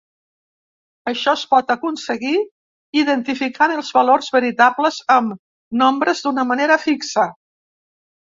Això 1.09 1.33
es 1.39 1.41
pot 1.51 1.73
aconseguir 1.73 2.31
identificant 3.01 3.75
els 3.75 3.91
valors 3.99 4.31
veritables 4.37 4.97
amb 5.17 5.37
nombres 5.83 6.25
d'una 6.29 6.47
manera 6.53 6.79
fixa. 6.87 7.27